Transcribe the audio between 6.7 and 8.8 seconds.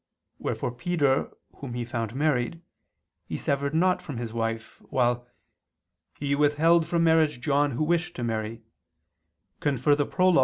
from marriage John who wished to marry"